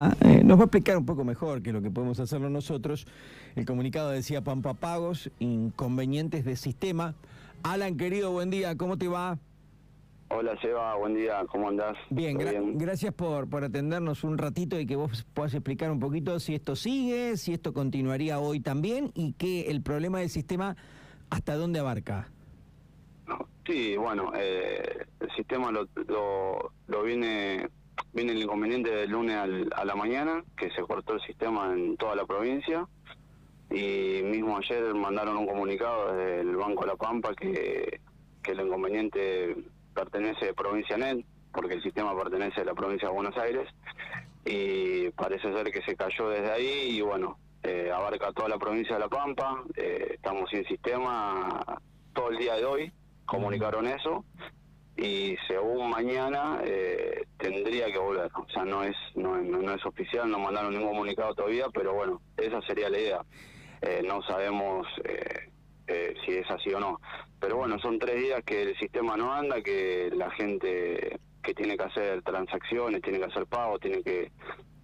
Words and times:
Ah, 0.00 0.14
eh, 0.20 0.44
nos 0.44 0.56
va 0.58 0.62
a 0.62 0.64
explicar 0.66 0.96
un 0.96 1.04
poco 1.04 1.24
mejor 1.24 1.60
que 1.60 1.72
lo 1.72 1.82
que 1.82 1.90
podemos 1.90 2.20
hacerlo 2.20 2.48
nosotros. 2.48 3.04
El 3.56 3.66
comunicado 3.66 4.10
decía 4.10 4.44
Pampa 4.44 4.74
Pagos, 4.74 5.28
inconvenientes 5.40 6.44
de 6.44 6.54
sistema. 6.54 7.16
Alan, 7.64 7.96
querido, 7.96 8.30
buen 8.30 8.48
día, 8.48 8.76
¿cómo 8.76 8.96
te 8.96 9.08
va? 9.08 9.38
Hola 10.28 10.56
Seba, 10.62 10.94
buen 10.94 11.14
día, 11.14 11.44
¿cómo 11.50 11.68
andás? 11.68 11.96
Bien, 12.10 12.38
gracias 12.78 13.12
por, 13.12 13.50
por 13.50 13.64
atendernos 13.64 14.22
un 14.22 14.38
ratito 14.38 14.78
y 14.78 14.86
que 14.86 14.94
vos 14.94 15.26
puedas 15.34 15.52
explicar 15.54 15.90
un 15.90 15.98
poquito 15.98 16.38
si 16.38 16.54
esto 16.54 16.76
sigue, 16.76 17.36
si 17.36 17.52
esto 17.52 17.72
continuaría 17.72 18.38
hoy 18.38 18.60
también 18.60 19.10
y 19.14 19.32
que 19.32 19.62
el 19.62 19.82
problema 19.82 20.20
del 20.20 20.30
sistema, 20.30 20.76
¿hasta 21.28 21.56
dónde 21.56 21.80
abarca? 21.80 22.28
Sí, 23.66 23.96
bueno, 23.96 24.30
eh, 24.36 25.06
el 25.18 25.30
sistema 25.34 25.72
lo, 25.72 25.88
lo 26.86 27.02
viene 27.02 27.68
viene 28.18 28.32
el 28.32 28.42
inconveniente 28.42 28.90
del 28.90 29.10
lunes 29.10 29.36
a 29.76 29.84
la 29.84 29.94
mañana, 29.94 30.42
que 30.56 30.70
se 30.70 30.82
cortó 30.82 31.14
el 31.14 31.20
sistema 31.20 31.72
en 31.72 31.96
toda 31.96 32.16
la 32.16 32.26
provincia, 32.26 32.84
y 33.70 34.22
mismo 34.24 34.58
ayer 34.58 34.92
mandaron 34.92 35.36
un 35.36 35.46
comunicado 35.46 36.12
desde 36.12 36.40
el 36.40 36.56
Banco 36.56 36.84
La 36.84 36.96
Pampa 36.96 37.32
que, 37.34 38.00
que 38.42 38.50
el 38.50 38.60
inconveniente 38.60 39.56
pertenece 39.94 40.48
a 40.48 40.52
Provincia 40.52 40.96
Net, 40.96 41.24
porque 41.52 41.74
el 41.74 41.82
sistema 41.82 42.16
pertenece 42.20 42.62
a 42.62 42.64
la 42.64 42.74
provincia 42.74 43.06
de 43.06 43.14
Buenos 43.14 43.36
Aires, 43.36 43.68
y 44.44 45.10
parece 45.10 45.52
ser 45.52 45.70
que 45.70 45.82
se 45.82 45.94
cayó 45.94 46.28
desde 46.30 46.50
ahí, 46.50 46.96
y 46.96 47.00
bueno, 47.00 47.38
eh, 47.62 47.92
abarca 47.94 48.32
toda 48.32 48.48
la 48.48 48.58
provincia 48.58 48.96
de 48.96 49.00
La 49.00 49.08
Pampa, 49.08 49.62
eh, 49.76 50.14
estamos 50.14 50.50
sin 50.50 50.64
sistema 50.64 51.80
todo 52.14 52.30
el 52.30 52.38
día 52.38 52.56
de 52.56 52.64
hoy, 52.64 52.92
comunicaron 53.26 53.86
eso, 53.86 54.24
y 54.98 55.36
según 55.46 55.90
mañana 55.90 56.60
eh, 56.64 57.24
tendría 57.38 57.86
que 57.86 57.98
volver. 57.98 58.30
O 58.34 58.50
sea, 58.52 58.64
no 58.64 58.82
es, 58.82 58.96
no, 59.14 59.38
es 59.72 59.86
oficial, 59.86 60.28
no 60.28 60.40
mandaron 60.40 60.72
ningún 60.72 60.90
comunicado 60.90 61.34
todavía, 61.34 61.66
pero 61.72 61.94
bueno, 61.94 62.20
esa 62.36 62.60
sería 62.62 62.90
la 62.90 62.98
idea. 62.98 63.20
Eh, 63.80 64.02
no 64.04 64.20
sabemos 64.22 64.88
eh, 65.04 66.14
si 66.26 66.32
es 66.32 66.50
así 66.50 66.74
o 66.74 66.80
no. 66.80 67.00
Pero 67.38 67.58
bueno, 67.58 67.78
son 67.78 68.00
tres 68.00 68.20
días 68.20 68.42
que 68.44 68.62
el 68.62 68.76
sistema 68.76 69.16
no 69.16 69.32
anda, 69.32 69.62
que 69.62 70.10
la 70.12 70.30
gente 70.32 71.20
que 71.44 71.54
tiene 71.54 71.76
que 71.76 71.84
hacer 71.84 72.22
transacciones, 72.22 73.00
tiene 73.00 73.20
que 73.20 73.26
hacer 73.26 73.46
pagos, 73.46 73.80
tiene 73.80 74.02
que, 74.02 74.32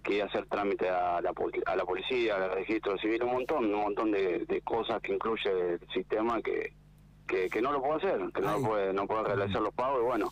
que 0.01 0.13
ir 0.13 0.23
a 0.23 0.27
hacer 0.27 0.45
trámite 0.45 0.87
a 0.87 1.19
la, 1.21 1.33
a 1.65 1.75
la 1.75 1.83
policía, 1.83 2.37
al 2.37 2.53
registro 2.53 2.97
civil, 2.99 3.23
un 3.23 3.33
montón, 3.33 3.65
un 3.65 3.81
montón 3.81 4.11
de, 4.11 4.45
de 4.45 4.61
cosas 4.61 5.01
que 5.01 5.13
incluye 5.13 5.73
el 5.73 5.79
sistema 5.93 6.41
que 6.41 6.71
que, 7.27 7.49
que 7.49 7.61
no 7.61 7.71
lo 7.71 7.81
puedo 7.81 7.97
hacer, 7.97 8.19
que 8.33 8.41
no 8.41 8.59
puede, 8.61 8.93
no 8.93 9.07
puedo 9.07 9.23
realizar 9.23 9.61
los 9.61 9.73
pagos 9.73 10.01
y 10.01 10.05
bueno, 10.05 10.31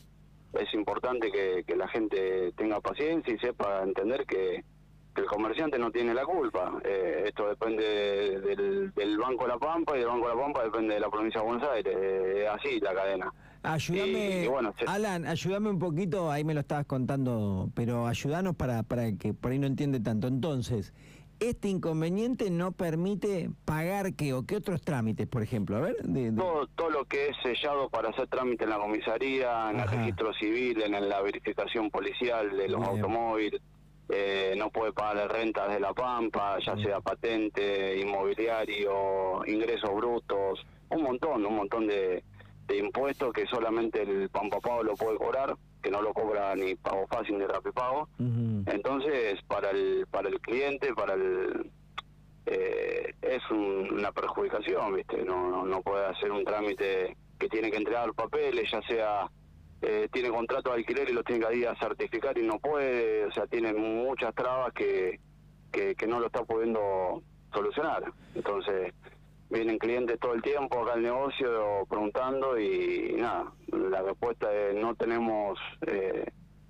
es 0.53 0.73
importante 0.73 1.31
que, 1.31 1.63
que 1.65 1.75
la 1.75 1.87
gente 1.87 2.51
tenga 2.55 2.79
paciencia 2.79 3.33
y 3.33 3.39
sepa 3.39 3.83
entender 3.83 4.25
que, 4.25 4.63
el 5.15 5.25
comerciante 5.25 5.77
no 5.77 5.91
tiene 5.91 6.11
la 6.11 6.25
culpa. 6.25 6.73
Eh, 6.83 7.25
esto 7.27 7.47
depende 7.47 7.83
del, 8.39 8.91
del, 8.95 9.17
Banco 9.19 9.43
de 9.43 9.49
la 9.49 9.59
Pampa 9.59 9.95
y 9.95 9.99
del 9.99 10.07
Banco 10.07 10.27
de 10.27 10.35
la 10.35 10.41
Pampa 10.41 10.63
depende 10.63 10.95
de 10.95 10.99
la 10.99 11.09
provincia 11.11 11.39
de 11.39 11.47
Buenos 11.47 11.69
Aires. 11.69 11.95
Eh, 11.95 12.47
así 12.51 12.79
la 12.79 12.95
cadena. 12.95 13.31
Ayúdame, 13.61 14.49
Alan, 14.87 15.25
ayúdame 15.25 15.69
un 15.69 15.79
poquito, 15.79 16.29
ahí 16.29 16.43
me 16.43 16.53
lo 16.53 16.61
estabas 16.61 16.85
contando, 16.85 17.69
pero 17.73 18.07
ayúdanos 18.07 18.55
para, 18.55 18.83
para 18.83 19.13
que 19.13 19.33
por 19.33 19.51
ahí 19.51 19.59
no 19.59 19.67
entiende 19.67 19.99
tanto. 19.99 20.27
Entonces, 20.27 20.93
este 21.49 21.67
inconveniente 21.67 22.49
no 22.49 22.71
permite 22.71 23.49
pagar 23.65 24.13
qué 24.15 24.33
o 24.33 24.45
qué 24.45 24.57
otros 24.57 24.81
trámites, 24.81 25.27
por 25.27 25.43
ejemplo. 25.43 25.77
A 25.77 25.81
ver, 25.81 25.97
Todo, 26.35 26.67
todo 26.75 26.89
lo 26.89 27.05
que 27.05 27.27
es 27.27 27.37
sellado 27.43 27.89
para 27.89 28.09
hacer 28.09 28.27
trámite 28.27 28.63
en 28.63 28.69
la 28.69 28.77
comisaría, 28.77 29.69
en 29.71 29.79
el 29.79 29.87
registro 29.87 30.33
civil, 30.33 30.81
en 30.81 31.09
la 31.09 31.21
verificación 31.21 31.89
policial 31.89 32.55
de 32.57 32.69
los 32.69 32.81
automóviles. 32.85 33.61
Eh, 34.09 34.53
no 34.57 34.69
puede 34.69 34.91
pagar 34.91 35.31
rentas 35.31 35.69
de 35.73 35.79
la 35.79 35.93
Pampa, 35.93 36.57
ya 36.59 36.75
sea 36.77 36.99
patente, 36.99 37.99
inmobiliario, 37.99 39.45
ingresos 39.47 39.93
brutos, 39.95 40.65
un 40.89 41.03
montón, 41.03 41.45
un 41.45 41.55
montón 41.55 41.87
de, 41.87 42.23
de 42.73 42.79
impuestos 42.79 43.33
que 43.33 43.45
solamente 43.45 44.01
el 44.01 44.29
Pampa 44.29 44.59
Pago 44.59 44.83
lo 44.83 44.95
puede 44.95 45.17
cobrar 45.17 45.55
que 45.83 45.91
no 45.91 46.01
lo 46.01 46.13
cobra 46.13 46.55
ni 46.55 46.75
pago 46.75 47.05
fácil 47.07 47.37
ni 47.37 47.45
rapipago. 47.45 48.07
Entonces, 48.17 49.39
para 49.47 49.69
el 49.71 50.07
para 50.09 50.29
el 50.29 50.39
cliente, 50.39 50.93
para 50.93 51.13
el 51.13 51.69
eh, 52.45 53.13
es 53.21 53.41
una 53.51 54.11
perjudicación, 54.11 54.95
¿viste? 54.95 55.23
No, 55.23 55.65
no, 55.65 55.81
puede 55.81 56.05
hacer 56.05 56.31
un 56.31 56.45
trámite 56.45 57.15
que 57.37 57.49
tiene 57.49 57.69
que 57.69 57.77
entregar 57.77 58.13
papeles, 58.13 58.69
ya 58.71 58.81
sea 58.83 59.27
eh, 59.81 60.07
tiene 60.11 60.29
contrato 60.29 60.69
de 60.69 60.77
alquiler 60.77 61.09
y 61.09 61.13
lo 61.13 61.23
tiene 61.23 61.45
que 61.45 61.57
ir 61.57 61.67
a 61.67 61.75
certificar 61.75 62.37
y 62.37 62.43
no 62.43 62.59
puede, 62.59 63.25
o 63.25 63.31
sea, 63.33 63.45
tiene 63.47 63.73
muchas 63.73 64.33
trabas 64.33 64.73
que, 64.73 65.19
que, 65.71 65.95
que 65.95 66.07
no 66.07 66.21
lo 66.21 66.27
está 66.27 66.43
pudiendo 66.43 67.21
solucionar. 67.53 68.03
Entonces, 68.35 68.93
vienen 69.53 69.77
clientes 69.77 70.19
todo 70.19 70.33
el 70.33 70.41
tiempo 70.41 70.81
acá 70.81 70.93
al 70.93 71.03
negocio 71.03 71.85
preguntando 71.87 72.59
y 72.59 73.15
nada, 73.17 73.51
la 73.67 74.01
respuesta 74.01 74.51
es 74.51 74.75
no 74.75 74.95
tenemos 74.95 75.59
eh, 75.87 76.25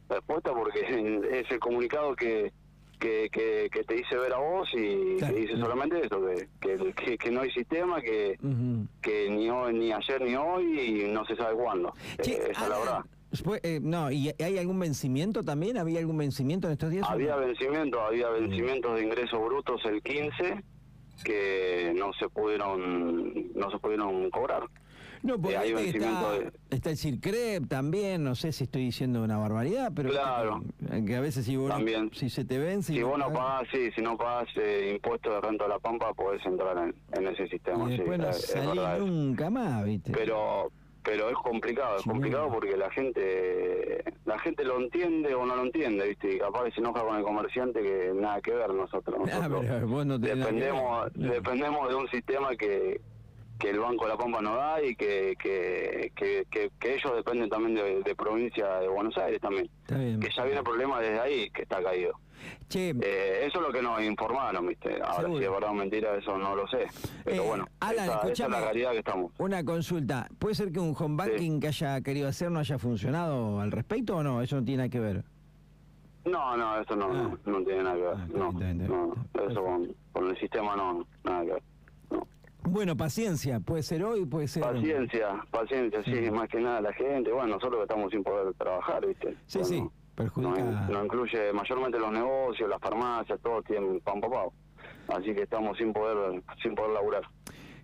respuesta 0.09 0.53
porque 0.53 0.81
es 1.39 1.49
el 1.49 1.59
comunicado 1.59 2.16
que, 2.16 2.51
que, 2.99 3.29
que, 3.31 3.83
te 3.83 3.95
dice 3.95 4.17
ver 4.17 4.33
a 4.33 4.38
vos 4.38 4.69
y 4.73 5.17
te 5.17 5.33
dice 5.33 5.57
solamente 5.57 6.05
eso, 6.05 6.21
que, 6.61 7.17
que, 7.17 7.31
no 7.31 7.41
hay 7.41 7.51
sistema, 7.51 8.01
que, 8.01 8.38
que 9.01 9.29
ni 9.29 9.50
hoy, 9.50 9.73
ni 9.73 9.91
ayer 9.91 10.21
ni 10.21 10.35
hoy 10.35 10.79
y 10.79 11.11
no 11.11 11.25
se 11.25 11.35
sabe 11.35 11.55
cuándo. 11.55 11.94
Eh, 12.19 12.47
esa 12.51 12.63
es 12.63 12.69
la 12.69 12.79
verdad. 12.79 13.05
Eh, 13.63 13.79
no, 13.81 14.11
¿y 14.11 14.31
hay 14.39 14.57
algún 14.57 14.79
vencimiento 14.79 15.44
también? 15.44 15.77
¿Había 15.77 16.00
algún 16.00 16.17
vencimiento 16.17 16.67
en 16.67 16.73
estos 16.73 16.91
días? 16.91 17.05
Había 17.09 17.35
vencimiento, 17.35 18.00
había 18.00 18.29
vencimientos 18.29 18.95
de 18.95 19.03
ingresos 19.03 19.44
brutos 19.44 19.83
el 19.85 20.01
15 20.01 20.63
que 21.24 21.94
no 21.96 22.13
se 22.13 22.29
pudieron 22.29 23.51
no 23.53 23.72
se 23.72 23.78
pudieron 23.79 24.29
cobrar. 24.29 24.63
No, 25.24 25.40
porque 25.40 25.56
eh, 25.56 25.90
está, 25.90 26.38
está, 26.69 26.90
el 26.90 26.97
CIRCREP 26.97 27.69
también, 27.69 28.25
no 28.25 28.35
sé 28.35 28.51
si 28.51 28.66
estoy 28.66 28.84
diciendo 28.84 29.24
una 29.24 29.38
barbaridad, 29.38 29.90
pero 29.96 30.09
claro, 30.09 30.62
que, 31.06 31.16
a 31.16 31.22
veces 31.22 31.46
si 31.46 31.56
vos 31.56 31.69
también. 31.69 32.12
si 32.13 32.29
se 32.29 32.44
te 32.44 32.59
vence... 32.59 32.91
Si, 32.91 33.01
vos 33.01 33.18
no 33.18 33.31
pagas, 33.31 33.69
sí, 33.72 33.90
si 33.96 34.01
no 34.01 34.18
pagas 34.18 34.50
eh, 34.57 34.91
impuestos 34.96 35.34
de 35.34 35.40
renta 35.40 35.63
de 35.63 35.69
la 35.69 35.79
pampa, 35.79 36.13
podés 36.13 36.46
entrar 36.46 36.94
en, 37.13 37.28
ese 37.28 37.47
sistema. 37.47 37.85
Y 37.90 37.97
después 37.97 38.19
no 38.19 38.34
salí 38.34 39.00
nunca 39.00 39.50
más, 39.50 39.85
¿viste? 39.85 40.12
Pero 40.12 40.69
pero 41.03 41.30
es 41.30 41.36
complicado, 41.36 41.97
es 41.97 42.03
complicado 42.03 42.50
porque 42.50 42.78
la 42.78 42.90
gente 42.91 44.03
la 44.25 44.40
gente 44.40 44.64
lo 44.64 44.80
entiende 44.80 45.36
o 45.36 45.46
no 45.46 45.56
lo 45.56 45.64
entiende, 45.64 46.08
¿viste? 46.08 46.36
Y 46.36 46.40
capaz 46.40 46.66
que 46.66 46.72
se 46.72 46.80
enoja 46.80 47.02
con 47.02 47.18
el 47.18 47.24
comerciante 47.24 47.81
que 47.81 48.12
nada 48.16 48.41
que 48.41 48.52
ver 48.52 48.74
nosotros. 48.74 49.18
Ah, 49.31 49.47
nosotros 49.47 50.22
dependemos, 50.22 51.12
dependemos 51.13 51.90
de 51.90 51.96
un 51.96 52.08
sistema 52.08 52.56
que, 52.56 53.02
que 53.63 53.69
el 53.69 53.79
Banco 53.79 54.03
de 54.03 54.12
la 54.12 54.18
Pampa 54.18 54.41
no 54.41 54.57
da 54.57 54.84
y 54.84 54.94
que, 54.94 55.38
que, 55.41 56.12
que, 56.13 56.46
que 56.78 56.96
ellos 56.96 57.16
dependen 57.16 57.50
también 57.50 58.03
de, 58.03 58.16
provincia 58.16 58.79
de 58.79 58.90
Buenos 58.90 59.18
Aires 59.18 59.40
también. 59.40 59.69
Que 59.88 60.29
ya 60.35 60.44
viene 60.44 60.57
el 60.57 60.66
problema 60.66 61.00
desde 61.00 61.19
ahí 61.22 61.50
que 61.50 61.62
está 61.62 61.81
caído. 61.81 62.19
Eh, 62.75 63.46
eso 63.46 63.59
es 63.59 63.68
lo 63.68 63.72
que 63.72 63.81
nos 63.81 64.03
informaron, 64.03 64.68
¿viste? 64.68 65.00
Ahora, 65.01 65.29
si 65.29 65.46
es 65.46 65.50
verdad 65.50 65.69
o 65.69 65.74
mentira, 65.75 66.13
eso 66.18 66.38
no 66.38 66.57
lo 66.57 66.68
sé. 66.68 66.88
Pero 67.24 67.44
eh, 67.44 67.47
bueno, 67.47 67.68
esa, 67.90 68.28
es 68.29 68.40
la 68.40 68.59
realidad 68.59 68.91
que 68.91 68.97
estamos. 68.97 69.31
Una 69.38 69.63
consulta. 69.63 70.28
¿Puede 70.40 70.56
ser 70.56 70.74
que 70.74 70.81
un 70.81 70.94
home 70.97 71.16
banking 71.16 71.62
que 71.62 71.68
haya 71.68 72.01
querido 72.01 72.28
hacer 72.28 72.51
no 72.51 72.59
haya 72.59 72.78
funcionado 72.78 73.62
al 73.62 73.72
respecto 73.72 74.18
o 74.18 74.24
no? 74.24 74.41
¿Eso 74.41 74.57
no 74.57 74.66
tiene 74.66 74.80
nada 74.80 74.90
que 74.90 75.00
ver? 75.00 75.24
No, 76.25 76.57
no, 76.57 76.81
eso 76.81 76.97
no, 76.97 77.06
ah. 77.06 77.38
no, 77.45 77.63
tiene 77.63 77.84
nada 77.84 77.95
que 77.95 78.01
ver. 78.01 78.16
Ah, 78.18 78.28
no, 78.34 79.50
eso 79.50 79.63
con, 79.63 79.95
con, 80.12 80.30
el 80.30 80.38
sistema 80.38 80.75
no, 80.75 81.07
nada 81.24 81.45
que 81.45 81.51
ver. 81.53 81.63
Bueno, 82.66 82.96
paciencia, 82.96 83.59
puede 83.59 83.84
ser 83.84 84.03
hoy, 84.03 84.25
puede 84.25 84.47
ser... 84.47 84.63
Paciencia, 84.63 85.46
paciencia, 85.51 86.03
sí, 86.03 86.31
más 86.31 86.47
que 86.50 86.59
nada 86.59 86.81
la 86.81 86.94
gente, 86.94 87.31
bueno, 87.31 87.56
nosotros 87.56 87.78
que 87.78 87.84
estamos 87.84 88.12
sin 88.12 88.24
poder 88.24 88.53
trabajar, 88.56 89.06
¿viste? 89.06 89.35
Sí, 89.46 89.63
sí, 89.63 89.84
perjudica... 90.16 90.88
No, 90.90 91.06
incluye 91.06 91.53
mayormente 91.53 92.00
los 92.00 92.12
negocios, 92.12 92.69
las 92.69 92.79
farmacias, 92.79 93.40
todos 93.41 93.63
tienen 93.66 94.00
pan 94.00 94.21
papado, 94.21 94.54
así 95.10 95.36
que 95.36 95.44
estamos 95.44 95.77
sin 95.77 95.94
poder, 95.94 96.42
sin 96.62 96.74
poder 96.74 96.92
laburar. 96.94 97.24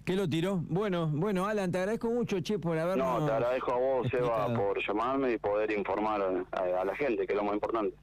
¿Qué 0.06 0.16
lo 0.16 0.28
tiró? 0.28 0.56
Bueno, 0.56 1.08
bueno, 1.12 1.46
Alan, 1.46 1.72
te 1.72 1.78
agradezco 1.78 2.10
mucho, 2.10 2.40
Che, 2.40 2.58
por 2.58 2.78
habernos... 2.78 3.20
No, 3.20 3.26
te 3.28 3.32
agradezco 3.34 3.74
a 3.74 3.78
vos, 3.78 4.14
Eva, 4.14 4.52
por 4.56 4.84
llamarme 4.84 5.34
y 5.34 5.38
poder 5.38 5.72
informar 5.72 6.22
a 6.52 6.86
la 6.86 6.96
gente, 6.96 7.28
que 7.28 7.34
es 7.34 7.38
lo 7.38 7.44
más 7.44 7.54
importante. 7.54 7.96